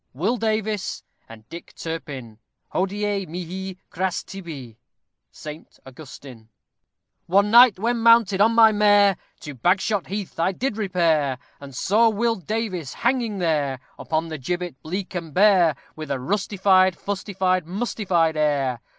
[0.15, 2.39] WILL DAVIES AND DICK TURPIN
[2.73, 4.79] Hodiè mihi, cràs tibi.
[5.29, 6.49] SAINT AUGUSTIN.
[7.27, 12.09] One night, when mounted on my mare, To Bagshot Heath I did repair, And saw
[12.09, 18.35] Will Davies hanging there, Upon the gibbet bleak and bare, _With a rustified, fustified, mustified
[18.35, 18.81] air!